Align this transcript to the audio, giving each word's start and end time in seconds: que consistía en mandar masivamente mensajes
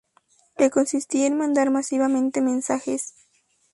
que 0.57 0.71
consistía 0.71 1.27
en 1.27 1.37
mandar 1.37 1.69
masivamente 1.69 2.41
mensajes 2.41 3.13